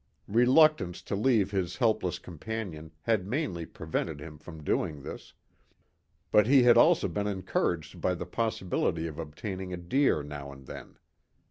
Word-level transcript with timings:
Reluctance 0.33 0.99
to 1.03 1.15
leave 1.15 1.51
his 1.51 1.75
helpless 1.77 2.17
companion 2.17 2.91
had 3.03 3.27
mainly 3.27 3.67
prevented 3.67 4.19
him 4.19 4.39
from 4.39 4.63
doing 4.63 5.03
this, 5.03 5.31
but 6.31 6.47
he 6.47 6.63
had 6.63 6.75
also 6.75 7.07
been 7.07 7.27
encouraged 7.27 8.01
by 8.01 8.15
the 8.15 8.25
possibility 8.25 9.05
of 9.05 9.19
obtaining 9.19 9.71
a 9.71 9.77
deer 9.77 10.23
now 10.23 10.51
and 10.51 10.65
then. 10.65 10.97